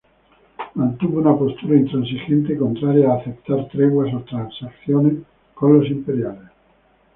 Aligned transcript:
Mantuvo 0.73 1.19
una 1.19 1.37
postura 1.37 1.75
intransigente, 1.75 2.57
contraria 2.63 3.11
a 3.11 3.17
aceptar 3.19 3.67
treguas 3.69 4.11
o 4.15 4.21
transacciones 4.21 5.21
con 5.53 5.77
los 5.77 5.87
imperiales. 5.91 6.49